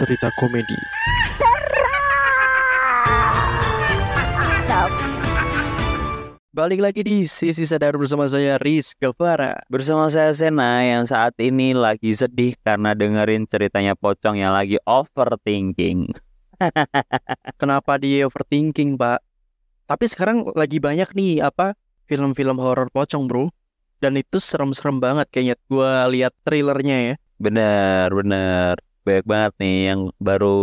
[0.00, 0.80] cerita komedi.
[6.56, 11.76] Balik lagi di Sisi Sadar bersama saya Riz Gavara Bersama saya Sena yang saat ini
[11.76, 16.10] lagi sedih karena dengerin ceritanya Pocong yang lagi overthinking.
[17.60, 19.20] Kenapa dia overthinking pak?
[19.84, 21.76] Tapi sekarang lagi banyak nih apa
[22.08, 23.52] film-film horor pocong bro
[24.00, 28.89] Dan itu serem-serem banget kayaknya gua lihat trailernya ya Bener, bener.
[29.00, 30.58] Banyak banget nih yang baru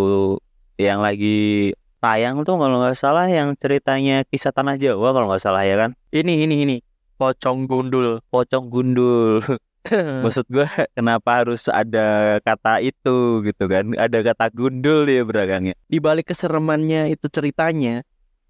[0.78, 5.66] yang lagi tayang tuh kalau nggak salah yang ceritanya kisah tanah Jawa kalau nggak salah
[5.66, 5.92] ya kan.
[6.14, 6.78] Ini ini ini
[7.18, 9.42] Pocong gundul Pocong gundul.
[10.24, 13.96] Maksud gua kenapa harus ada kata itu gitu kan?
[13.96, 15.74] Ada kata gundul ya belakangnya.
[15.88, 18.04] Di balik keseremannya itu ceritanya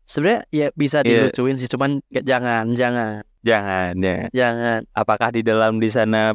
[0.04, 1.28] sebenarnya ya bisa Iya.
[1.30, 4.28] dilucuin sih cuman jangan jangan Jangan ya.
[4.34, 6.32] jangan Apakah di dalam di sana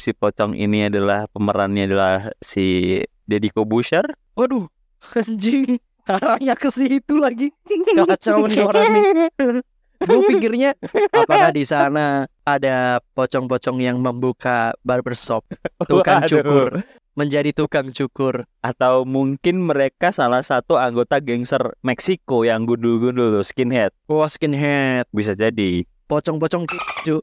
[0.00, 2.96] si pocong ini adalah pemerannya adalah si
[3.28, 4.08] Deddy Kobusher?
[4.34, 4.66] Waduh
[5.20, 5.76] anjing
[6.08, 7.52] arahnya ke situ lagi
[8.08, 9.04] kacau nih orang nih
[10.08, 10.72] gue pikirnya
[11.12, 15.44] apakah di sana ada pocong-pocong yang membuka barbershop
[15.84, 16.40] tukang Waduh.
[16.40, 16.68] cukur
[17.12, 23.92] menjadi tukang cukur Atau mungkin mereka salah satu anggota gangster Meksiko yang gundul-gundul skinhead.
[24.08, 25.84] wah skinhead Bisa jadi.
[26.10, 26.66] Pocong-pocong
[27.06, 27.16] cu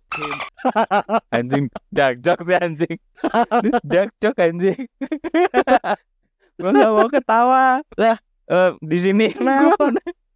[1.36, 2.96] Anjing dark joke sih anjing.
[3.92, 4.88] dark joke anjing.
[6.58, 7.84] Gua gak mau ketawa.
[8.00, 9.92] Lah, eh, di sini kenapa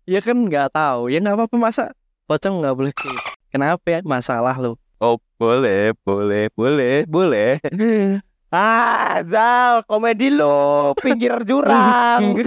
[0.06, 1.84] ya kan nggak tahu ya nggak apa-apa masa
[2.26, 3.22] pocong nggak boleh klip
[3.54, 7.58] kenapa ya masalah lo Oh, boleh, boleh, boleh, boleh.
[8.54, 12.38] Ah, Zal, komedi lo, pinggir jurang.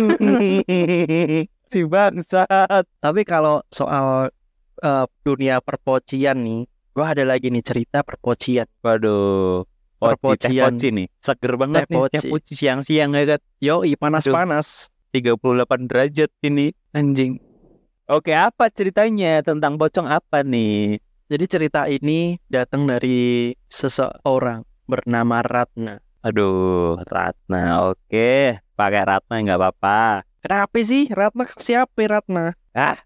[1.66, 2.86] si bangsat.
[3.02, 4.30] tapi kalau soal
[4.77, 9.67] eh, dunia perpocian nih gua ada lagi nih cerita perpocian Waduh.
[9.94, 10.64] Poci, teh Perpocian.
[10.69, 11.06] poci nih.
[11.17, 12.29] Seger banget Teh nih teh poci.
[12.29, 13.40] poci siang-siang ya kan.
[13.58, 15.40] yoi panas-panas 38
[15.89, 16.77] derajat ini.
[16.92, 17.40] Anjing.
[18.05, 21.01] Oke, apa ceritanya tentang pocong apa nih?
[21.24, 25.96] Jadi cerita ini datang dari seseorang bernama Ratna.
[26.20, 27.89] Aduh, Ratna.
[27.89, 30.20] Oke, pakai Ratna nggak apa-apa.
[30.39, 32.52] Kenapa sih Ratna siapa Ratna?
[32.70, 33.01] Ah,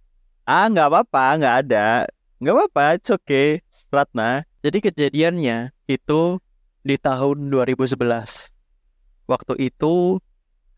[0.49, 2.09] nggak apa-apa, nggak ada.
[2.41, 3.61] Nggak apa-apa, it's okay.
[3.93, 4.49] Ratna.
[4.65, 6.41] Jadi kejadiannya itu
[6.81, 8.01] di tahun 2011.
[9.29, 10.17] Waktu itu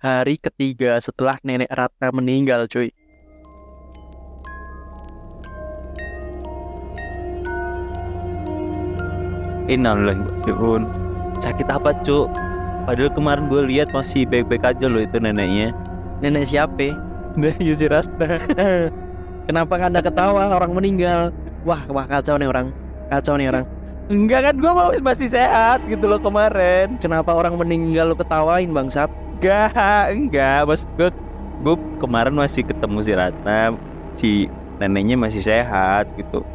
[0.03, 2.91] hari ketiga setelah nenek Ratna meninggal, cuy.
[9.71, 10.51] Innalillahi
[11.39, 12.27] Sakit apa, Cuk?
[12.91, 15.71] Padahal kemarin gue lihat masih baik-baik aja loh itu neneknya.
[16.19, 16.91] Nenek siapa?
[17.39, 18.35] Nah, ya si Ratna.
[19.51, 21.35] Kenapa Anda ketawa orang meninggal?
[21.67, 22.71] Wah, wah kacau nih orang.
[23.11, 23.67] Kacau nih orang.
[24.07, 26.95] Enggak kan gue mau masih sehat gitu loh kemarin.
[27.03, 29.11] Kenapa orang meninggal lu ketawain, Bangsat?
[29.11, 30.71] Enggak, enggak.
[30.71, 31.11] Maksud gue,
[31.67, 33.75] gue kemarin masih ketemu si Ratna,
[34.15, 34.47] si
[34.79, 36.47] neneknya masih sehat gitu.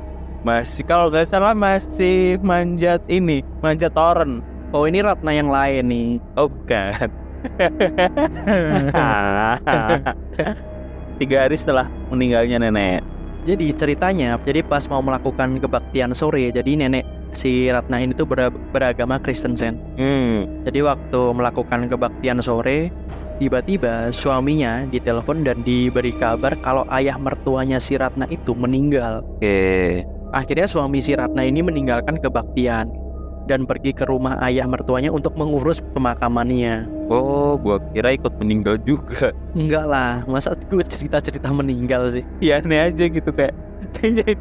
[0.48, 4.40] Masih kalau nggak salah masih manjat ini, manjat toren.
[4.72, 6.24] Oh, ini Ratna yang lain nih.
[6.40, 7.12] Oh bukan.
[11.16, 13.00] Tiga hari setelah meninggalnya nenek.
[13.46, 18.58] Jadi ceritanya, jadi pas mau melakukan kebaktian sore, jadi nenek si Ratna ini tuh ber-
[18.74, 19.78] beragama Kristen Sen.
[20.02, 20.66] Hmm.
[20.66, 22.90] Jadi waktu melakukan kebaktian sore,
[23.38, 29.22] tiba-tiba suaminya ditelepon dan diberi kabar kalau ayah mertuanya si Ratna itu meninggal.
[29.38, 30.02] Oke.
[30.34, 33.05] Akhirnya suami si Ratna ini meninggalkan kebaktian
[33.46, 36.90] dan pergi ke rumah ayah mertuanya untuk mengurus pemakamannya.
[37.08, 39.32] Oh, gua kira ikut meninggal juga.
[39.54, 42.26] Enggak lah, masa gue cerita-cerita meninggal sih?
[42.42, 43.54] Ya aneh aja gitu kayak.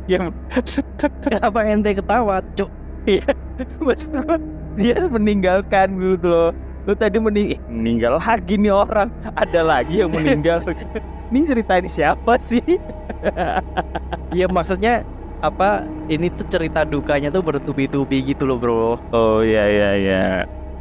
[0.08, 0.32] Yang
[1.24, 2.72] Kenapa ente ketawa, cuk?
[3.84, 4.40] maksud gua
[4.74, 6.50] dia meninggalkan gitu loh.
[6.84, 9.08] Lu tadi mening eh, meninggal lagi nih orang.
[9.36, 10.64] Ada lagi yang meninggal.
[11.32, 12.62] ini ceritain siapa sih?
[14.34, 15.06] Iya maksudnya
[15.44, 15.84] apa?
[16.08, 18.96] Ini tuh cerita dukanya tuh bertubi-tubi gitu loh bro.
[19.12, 20.24] Oh iya iya iya.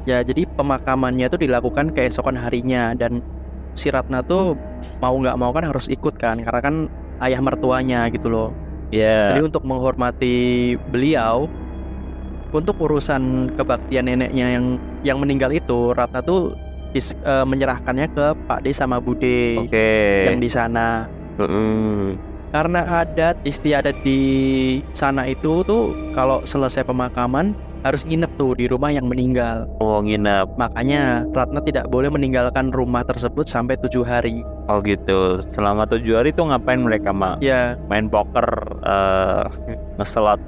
[0.03, 3.23] Ya jadi pemakamannya tuh dilakukan keesokan harinya dan
[3.75, 4.55] si Ratna tuh
[4.99, 6.75] mau nggak mau kan harus ikut kan karena kan
[7.23, 8.49] ayah mertuanya gitu loh.
[8.91, 9.35] Iya.
[9.35, 10.35] Jadi untuk menghormati
[10.91, 11.47] beliau
[12.53, 14.65] untuk urusan kebaktian neneknya yang
[15.01, 16.53] yang meninggal itu Ratna tuh
[16.93, 20.27] dis- eh, menyerahkannya ke Pak D sama Bude Oke.
[20.29, 21.07] yang di sana.
[21.39, 22.32] Mm-mm.
[22.53, 24.21] Karena adat istiadat di
[24.93, 29.65] sana itu tuh kalau selesai pemakaman harus nginep tuh di rumah yang meninggal.
[29.81, 30.53] Oh nginep.
[30.55, 34.45] Makanya Ratna tidak boleh meninggalkan rumah tersebut sampai tujuh hari.
[34.69, 35.41] Oh gitu.
[35.49, 37.41] Selama tujuh hari tuh ngapain mereka mah?
[37.41, 38.45] Ya Main poker,
[38.85, 39.43] eh
[39.97, 40.45] ngeselot.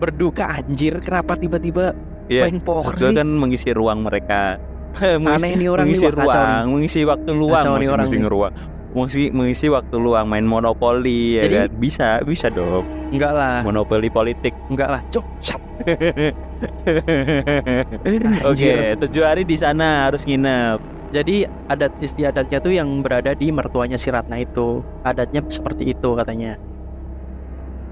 [0.00, 0.96] berduka anjir.
[1.04, 1.92] Kenapa tiba-tiba
[2.28, 2.48] Iya.
[2.48, 3.12] main poker sih?
[3.12, 4.56] kan mengisi ruang mereka.
[5.20, 6.32] mengisi, Aneh nih orang mengisi wah, kacau nih.
[6.32, 8.77] ruang, mengisi waktu luang, Kacau mengisi, orang nih.
[8.92, 11.68] Mengisi, mengisi waktu luang main monopoli ya Jadi- kan?
[11.76, 12.84] Bisa, bisa dong.
[13.08, 14.52] Enggak lah, Monopoli politik.
[14.68, 15.00] enggak lah.
[15.40, 15.60] Sat.
[18.44, 20.78] Oke, tujuh hari di sana harus nginep.
[21.08, 24.84] Jadi adat istiadatnya tuh yang berada di mertuanya si Ratna itu.
[25.00, 26.60] Adatnya seperti itu katanya.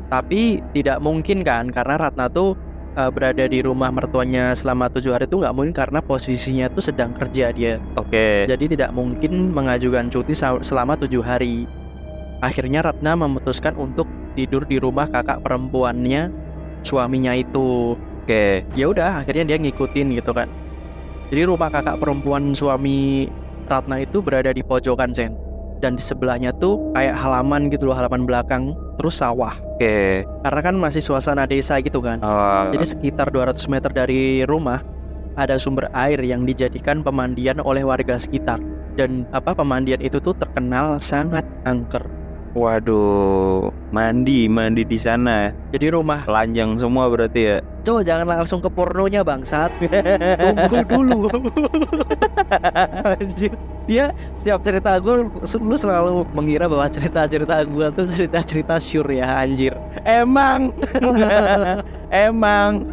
[0.07, 2.55] Tapi tidak mungkin kan karena Ratna tuh
[2.97, 7.13] eh, berada di rumah mertuanya selama tujuh hari itu nggak mungkin karena posisinya tuh sedang
[7.13, 7.77] kerja dia.
[8.01, 8.49] Oke.
[8.49, 11.69] Jadi tidak mungkin mengajukan cuti selama tujuh hari.
[12.41, 16.29] Akhirnya Ratna memutuskan untuk tidur di rumah kakak perempuannya
[16.85, 17.97] suaminya itu.
[18.25, 18.65] Oke.
[18.77, 20.49] Ya udah, akhirnya dia ngikutin gitu kan.
[21.33, 23.27] Jadi rumah kakak perempuan suami
[23.67, 25.35] Ratna itu berada di pojokan Sen.
[25.83, 29.66] Dan di sebelahnya tuh kayak halaman gitu loh, halaman belakang, terus sawah.
[29.77, 30.25] Oke.
[30.25, 32.17] Karena kan masih suasana desa gitu kan.
[32.25, 34.81] Oh, Jadi sekitar 200 meter dari rumah
[35.37, 38.57] ada sumber air yang dijadikan pemandian oleh warga sekitar.
[38.97, 42.09] Dan apa pemandian itu tuh terkenal sangat angker.
[42.57, 45.53] Waduh, mandi, mandi di sana.
[45.77, 47.59] Jadi rumah, Telanjang semua berarti ya.
[47.85, 49.71] coba jangan langsung ke pornonya bangsat.
[50.41, 51.31] Tunggu dulu.
[53.13, 53.53] Anjir.
[53.87, 55.31] Dia setiap cerita gue
[55.63, 59.79] lu selalu mengira bahwa cerita-cerita gue tuh cerita-cerita syur ya anjir.
[60.03, 60.75] Emang,
[62.11, 62.91] emang,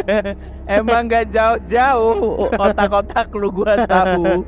[0.80, 4.40] emang gak jauh-jauh otak-otak lu gua tahu.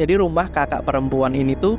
[0.00, 1.76] Jadi rumah kakak perempuan ini tuh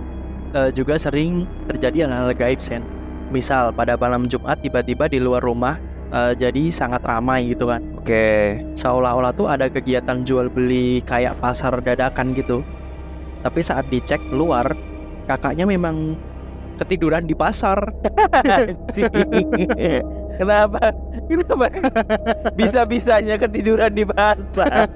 [0.53, 2.85] eh, juga sering terjadi hal-hal gaib sen.
[3.33, 5.81] Misal pada malam Jumat tiba-tiba di luar rumah
[6.13, 7.81] eh, jadi sangat ramai gitu kan.
[7.97, 12.61] Oke, Seolah-olah tuh ada kegiatan jual beli kayak pasar dadakan gitu.
[13.41, 14.69] Tapi saat dicek keluar
[15.25, 16.13] kakaknya memang
[16.77, 17.81] ketiduran di pasar.
[20.41, 20.89] Kenapa?
[21.29, 21.65] Kenapa?
[22.59, 24.89] Bisa-bisanya ketiduran di pasar.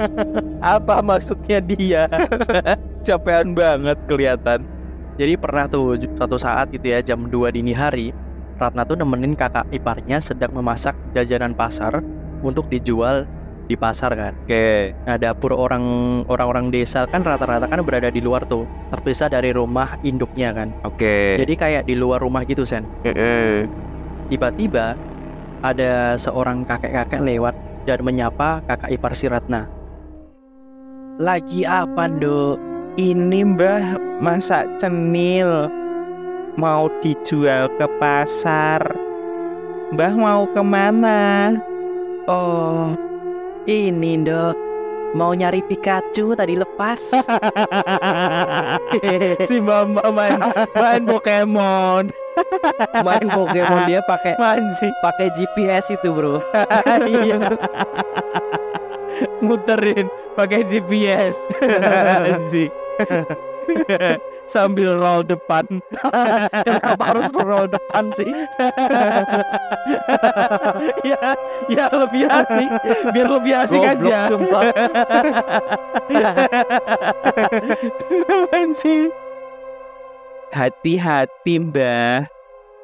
[0.57, 2.09] Apa maksudnya dia?
[3.05, 4.65] Capean banget kelihatan.
[5.21, 8.09] Jadi pernah tuh suatu saat gitu ya jam 2 dini hari
[8.55, 11.99] Ratna tuh nemenin kakak iparnya sedang memasak jajanan pasar
[12.39, 13.27] untuk dijual
[13.67, 14.33] di pasar kan.
[14.47, 15.83] Oke, Nah dapur orang
[16.29, 18.63] orang-orang desa kan rata-rata kan berada di luar tuh
[18.93, 20.71] terpisah dari rumah induknya kan.
[20.87, 21.35] oke.
[21.35, 22.87] Jadi kayak di luar rumah gitu sen.
[23.03, 23.67] Heeh.
[24.31, 24.95] Tiba-tiba
[25.65, 27.57] ada seorang kakek-kakek lewat
[27.89, 29.65] dan menyapa kakak ipar si Ratna.
[31.17, 32.61] Lagi apa nduk?
[32.95, 35.67] Ini mbah masak cenil
[36.55, 38.79] Mau dijual ke pasar
[39.91, 41.53] Mbah mau ke mana?
[42.25, 42.95] Oh,
[43.67, 44.55] ini nduk.
[45.13, 46.99] Mau nyari Pikachu tadi lepas.
[49.47, 50.41] si mama main,
[50.75, 52.24] main Pokemon
[53.01, 56.41] Main Pokemon dia pakai Mancing pakai GPS itu, Bro.
[57.09, 57.39] Iya.
[59.39, 62.71] Muterin pakai GPS Anjing.
[64.45, 65.65] Sambil roll depan.
[66.65, 68.29] Kenapa harus roll depan sih?
[71.01, 71.33] Ya,
[71.65, 72.69] ya lebih asik.
[73.09, 74.19] Biar lebih asik Goblok, aja.
[74.29, 74.63] sumpah.
[80.53, 82.34] Hati-hati mbah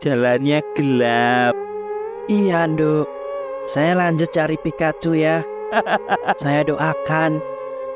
[0.01, 1.53] Jalannya gelap
[2.25, 3.05] Iya, Nduk.
[3.69, 5.45] Saya lanjut cari Pikachu ya.
[6.41, 7.37] Saya doakan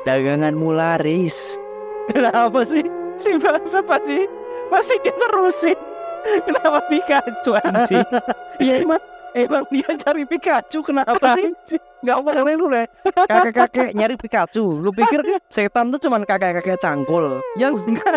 [0.06, 1.58] daganganmu laris.
[2.06, 2.86] Kenapa sih?
[3.18, 4.22] Si bangsa pasti
[4.70, 5.74] Masih diterusin
[6.46, 8.06] Kenapa Pikachu anjing?
[8.62, 9.02] Iya, emang
[9.34, 11.50] emang dia cari Pikachu kenapa sih?
[12.06, 12.86] Gak boleh lu deh.
[13.26, 14.78] Kakek-kakek nyari Pikachu.
[14.78, 17.42] Lu pikir setan tuh cuman kakek-kakek cangkul?
[17.58, 18.14] Yang enggak.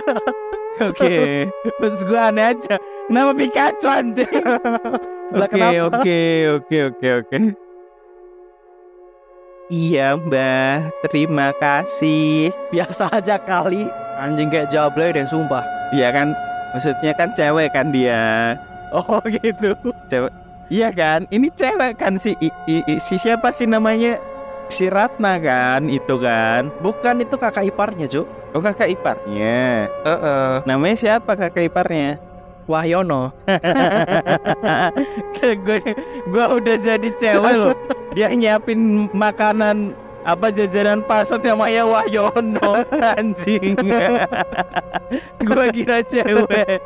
[0.77, 1.49] Oke.
[1.77, 2.75] Maksud gue aneh aja.
[2.79, 4.29] Kenapa Pikachu anjing?
[5.29, 6.19] Lah, Oke oke
[6.57, 7.37] oke oke oke.
[9.69, 10.89] Iya mbah.
[11.05, 12.49] Terima kasih.
[12.73, 13.85] Biasa aja kali.
[14.17, 15.61] Anjing kayak jablay deh, sumpah.
[15.93, 16.33] Iya kan?
[16.73, 18.57] Maksudnya kan cewek kan dia.
[18.89, 19.77] Oh gitu.
[20.09, 20.33] Cewek.
[20.69, 21.29] Iya kan?
[21.29, 24.17] Ini cewek kan si i- i- i- Si siapa sih namanya?
[24.69, 25.85] Si Ratna kan?
[25.85, 26.73] Itu kan?
[26.81, 28.25] Bukan itu kakak iparnya, Cuk.
[28.49, 30.51] Oh kakak iparnya Heeh.
[30.65, 32.17] Namanya siapa kakak iparnya?
[32.69, 33.33] Wahyono.
[35.41, 35.79] gue
[36.29, 37.73] gue udah jadi cewek loh
[38.13, 42.85] dia nyiapin makanan apa jajanan pasar namanya Wahyono
[43.17, 43.73] anjing
[45.49, 46.77] gue kira cewek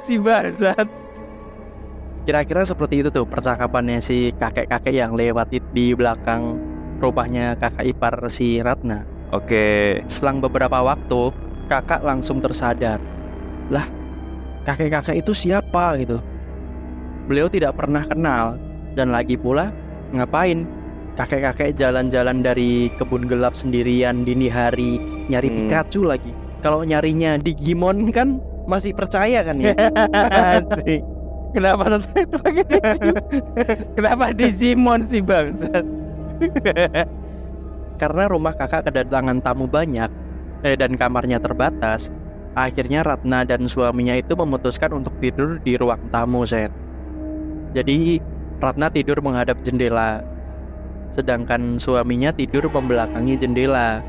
[0.00, 0.86] si bangsat
[2.20, 6.60] Kira-kira seperti itu tuh percakapannya si kakek-kakek yang lewat di- di belakang
[7.00, 9.02] rumahnya kakak ipar si Ratna.
[9.30, 9.64] Oke
[10.10, 11.30] Selang beberapa waktu,
[11.70, 12.98] kakak langsung tersadar.
[13.70, 13.86] Lah,
[14.66, 16.18] kakek-kakek itu siapa gitu?
[17.30, 18.58] Beliau tidak pernah kenal
[18.98, 19.70] dan lagi pula
[20.10, 20.66] ngapain
[21.14, 24.98] kakek-kakek jalan-jalan dari kebun gelap sendirian dini hari
[25.30, 25.58] nyari Hmm.
[25.70, 26.32] Pikachu lagi.
[26.60, 29.72] Kalau nyarinya Digimon kan masih percaya kan ya?
[31.54, 32.64] Kenapa pakai?
[33.96, 35.84] Kenapa Digimon sih bangsat?
[38.00, 40.08] Karena rumah kakak kedatangan tamu banyak
[40.64, 42.08] eh, dan kamarnya terbatas,
[42.56, 46.72] akhirnya Ratna dan suaminya itu memutuskan untuk tidur di ruang tamu, Sen.
[47.76, 48.16] Jadi
[48.56, 50.24] Ratna tidur menghadap jendela,
[51.12, 54.00] sedangkan suaminya tidur membelakangi jendela.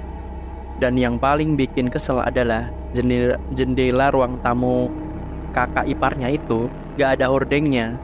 [0.79, 4.87] Dan yang paling bikin kesel adalah jendela, jendela ruang tamu
[5.51, 7.99] kakak iparnya itu gak ada hordengnya.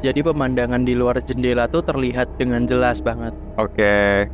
[0.00, 4.32] Jadi pemandangan di luar jendela tuh terlihat dengan jelas banget Oke.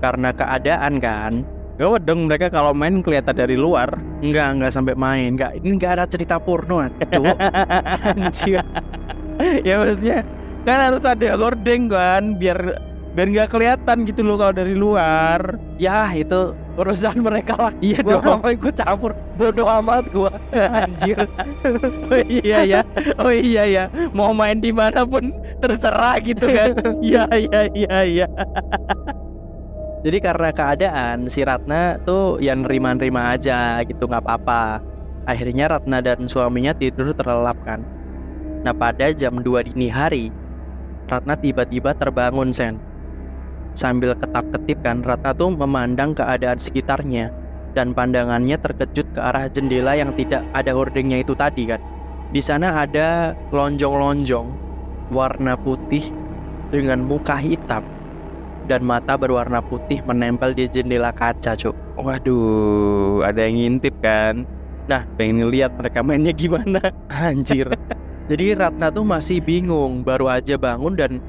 [0.00, 1.32] Karena keadaan kan
[1.76, 4.00] Gak dong mereka kalau main kelihatan dari luar.
[4.24, 5.36] Enggak, enggak sampai main.
[5.36, 6.88] Enggak, ini enggak ada cerita porno,
[9.68, 10.24] ya maksudnya
[10.64, 12.80] kan harus ada lordeng kan biar
[13.12, 15.60] biar nggak kelihatan gitu loh kalau dari luar.
[15.76, 17.72] ya, itu urusan mereka lah.
[17.84, 18.40] Iya Gua dong.
[18.40, 19.12] ngapain gue campur?
[19.36, 20.32] Bodoh amat gua.
[20.52, 21.24] Anjir.
[22.12, 22.80] Oh iya ya.
[23.20, 23.84] Oh iya ya.
[24.16, 26.72] Mau main di mana pun terserah gitu kan.
[27.04, 28.26] Iya iya iya iya.
[30.04, 34.84] Jadi karena keadaan si Ratna tuh yang nerima-nerima aja gitu nggak apa-apa.
[35.24, 37.80] Akhirnya Ratna dan suaminya tidur terlelap kan.
[38.60, 40.28] Nah pada jam 2 dini hari,
[41.08, 42.76] Ratna tiba-tiba terbangun Sen.
[43.72, 47.32] Sambil ketap-ketip kan, Ratna tuh memandang keadaan sekitarnya
[47.72, 51.80] dan pandangannya terkejut ke arah jendela yang tidak ada hordengnya itu tadi kan.
[52.36, 54.46] Di sana ada lonjong-lonjong
[55.08, 56.10] warna putih
[56.74, 57.95] dengan muka hitam
[58.66, 61.72] dan mata berwarna putih menempel di jendela kaca, Cuk.
[61.96, 64.44] Waduh, ada yang ngintip kan.
[64.86, 66.78] Nah, pengen lihat mereka mainnya gimana.
[67.10, 67.70] Anjir.
[68.26, 71.22] Jadi Ratna tuh masih bingung, baru aja bangun dan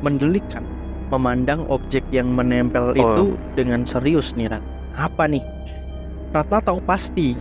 [0.00, 0.64] mendelik kan
[1.12, 4.64] memandang objek yang menempel itu dengan serius nih Rat.
[4.96, 5.44] Apa nih?
[6.32, 7.36] Ratna tahu pasti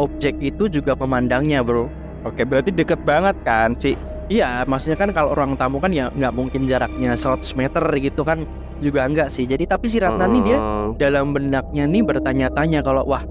[0.00, 1.90] objek itu juga memandangnya, Bro.
[2.22, 3.98] Oke, berarti deket banget kan, Ci?
[4.30, 8.46] Iya, maksudnya kan kalau orang tamu kan ya nggak mungkin jaraknya 100 meter gitu kan
[8.82, 9.46] juga enggak sih.
[9.46, 10.92] Jadi tapi si Ratna nih dia Oh.
[10.98, 13.24] dalam benaknya nih bertanya-tanya kalau wah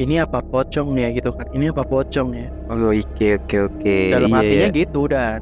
[0.00, 3.94] ini apa pocong ya gitu kan ini apa pocong ya Oh, oke oke oke.
[4.12, 4.78] dalam Iya, hatinya iya.
[4.84, 5.40] gitu dan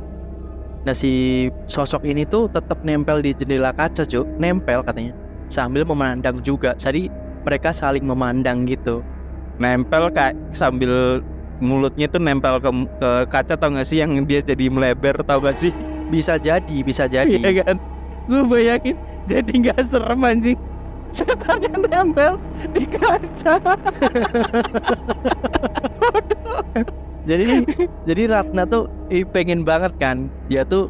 [0.86, 5.12] nah si sosok ini tuh tetap nempel di jendela kaca cuk nempel katanya
[5.50, 7.10] sambil memandang juga jadi
[7.44, 9.02] mereka saling memandang gitu
[9.58, 11.20] nempel kayak sambil
[11.58, 12.70] mulutnya tuh nempel ke,
[13.02, 15.74] ke kaca tau gak sih yang dia jadi melebar tau gak sih?
[16.08, 17.76] bisa jadi bisa jadi Iya kan?
[18.24, 18.96] Gue bayangin
[19.28, 20.58] jadi nggak serem anjing.
[21.08, 22.36] Setan yang nempel
[22.72, 23.56] di kaca.
[27.28, 27.44] jadi
[28.04, 30.88] jadi Ratna tuh eh, pengen banget kan dia tuh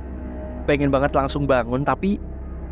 [0.66, 2.18] pengen banget langsung bangun tapi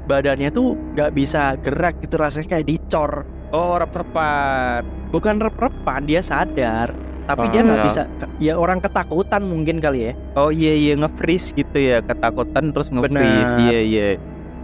[0.06, 4.82] badannya tuh nggak bisa gerak gitu rasanya kayak dicor Oh, rep-repan.
[5.10, 6.90] bukan rep-repan dia sadar
[7.26, 7.86] tapi dia Oh, nggak iya.
[7.86, 8.02] bisa
[8.38, 13.54] ya orang ketakutan mungkin kali ya Oh iya iya nge-freeze gitu ya, ketakutan terus nge-freeze.
[13.56, 14.08] Iya iya.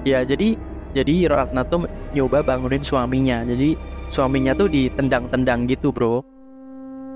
[0.03, 0.59] ya jadi
[0.93, 3.41] jadi Ratna tuh nyoba bangunin suaminya.
[3.49, 3.77] Jadi
[4.13, 6.21] suaminya tuh ditendang-tendang gitu bro.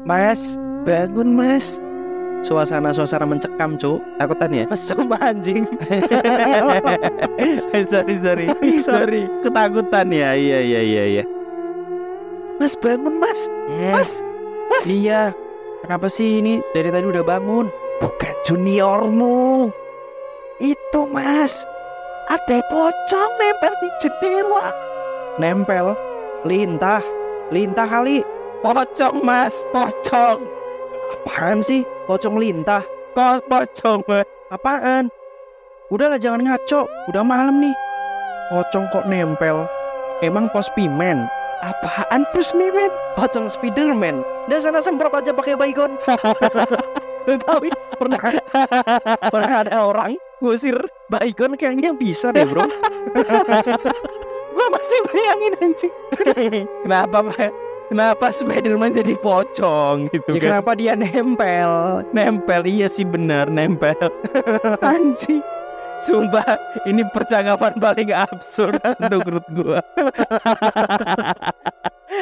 [0.09, 0.57] Mas,
[0.89, 1.81] bangun Mas.
[2.45, 3.99] suasana-suasana mencekam cuk.
[4.23, 4.65] Takutan ya?
[4.71, 5.67] mesum anjing.
[7.91, 8.47] Sorry sorry.
[8.79, 9.23] Sorry.
[9.43, 10.39] Ketakutan ya?
[10.39, 11.25] Iya iya iya iya.
[12.63, 13.41] Mas bangun Mas.
[13.91, 14.11] Mas
[14.71, 14.85] Mas.
[14.87, 15.35] Iya.
[15.83, 17.67] Kenapa sih ini dari tadi udah bangun?
[17.99, 19.73] Bukan juniormu.
[20.63, 21.67] Itu Mas
[22.27, 24.75] ada pocong nempel di jendela.
[25.39, 25.95] Nempel?
[26.43, 27.03] Lintah.
[27.55, 28.27] Lintah kali.
[28.63, 30.43] Pocong Mas pocong.
[31.15, 31.87] Apaan sih?
[32.11, 32.83] Pocong lintah?
[33.15, 34.27] Kok pocong Mas?
[34.51, 35.07] Apaan?
[35.87, 36.91] Udahlah jangan ngaco.
[37.07, 37.75] Udah malam nih.
[38.51, 39.71] Pocong kok nempel?
[40.19, 41.31] Emang pos pimen?
[41.63, 44.21] Apaan pus mimin pocong Spiderman.
[44.51, 45.97] Dan sana semprot aja pakai baygon.
[47.47, 47.69] Tapi
[47.99, 48.23] pernah?
[49.35, 50.79] Pernah ada orang ngusir
[51.11, 52.67] baygon kayaknya bisa deh bro.
[54.57, 55.95] Gua masih bayangin anjing.
[56.85, 57.53] Kenapa Pak?
[57.87, 60.43] kenapa Spiderman jadi pocong gitu ya kan?
[60.43, 62.03] kenapa dia nempel?
[62.11, 63.95] Nempel iya sih bener nempel.
[64.83, 65.39] Anjing.
[66.03, 69.81] Sumpah ini percakapan paling absurd menurut gua.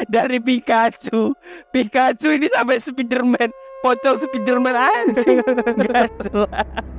[0.07, 1.33] Dari Pikachu.
[1.73, 3.51] Pikachu ini sampai Spiderman.
[3.83, 5.43] Pocong Spiderman anjing.
[5.81, 6.95] Nggak jelas.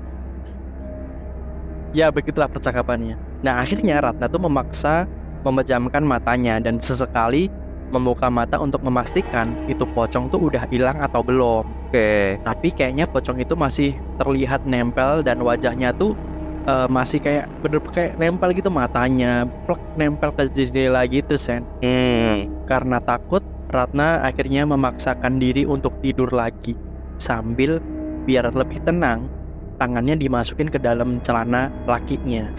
[1.96, 5.08] Ya begitulah percakapannya nah akhirnya Ratna tuh memaksa
[5.48, 7.48] memejamkan matanya dan sesekali
[7.94, 12.12] membuka mata untuk memastikan itu pocong tuh udah hilang atau belum oke
[12.44, 16.18] tapi kayaknya pocong itu masih terlihat nempel dan wajahnya tuh
[16.66, 21.64] eh, masih kayak bener kayak nempel gitu matanya, plek nempel ke jendela gitu sen.
[21.82, 22.50] Hmm.
[22.66, 26.74] Karena takut, Ratna akhirnya memaksakan diri untuk tidur lagi
[27.22, 27.80] sambil
[28.26, 29.30] biar lebih tenang,
[29.76, 32.48] tangannya dimasukin ke dalam celana lakinya.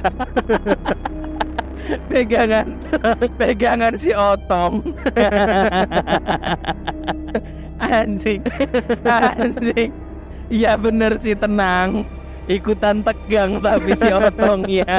[2.10, 2.66] Pegangan
[3.38, 4.82] pegangan si Otong.
[7.78, 8.42] anjing.
[9.06, 9.90] Anjing.
[10.50, 12.02] Iya bener sih tenang.
[12.46, 14.98] Ikutan tegang tapi si Otong ya.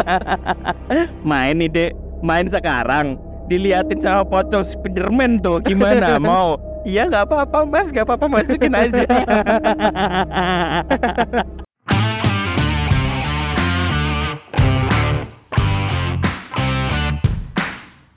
[1.27, 1.91] main nih, Dek.
[2.23, 3.19] Main sekarang.
[3.47, 6.59] Diliatin sama pocong Spiderman tuh gimana mau?
[6.87, 9.07] Iya nggak apa-apa mas, nggak apa-apa masukin aja.